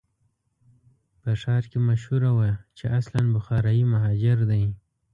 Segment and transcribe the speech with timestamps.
[1.21, 4.63] په ښار کې مشهوره وه چې اصلاً بخارایي مهاجر دی.